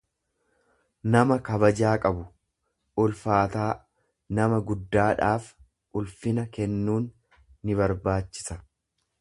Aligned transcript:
nama 1.15 1.35
kabajaa 1.49 1.91
qabu, 2.05 2.23
ulfaataa; 3.03 3.69
Nama 4.39 4.59
guddaadhaaf 4.71 5.53
ulfina 6.01 6.49
kennuun 6.59 7.07
nibarbaachisa. 7.71 8.63